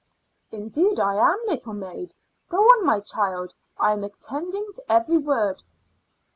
"Indeed 0.49 0.99
I 0.99 1.13
am, 1.13 1.37
little 1.45 1.73
maid. 1.75 2.15
Go 2.49 2.57
on, 2.63 2.83
my 2.87 3.01
child; 3.01 3.53
I'm 3.77 4.03
attending 4.03 4.65
to 4.73 4.91
every 4.91 5.19
word." 5.19 5.61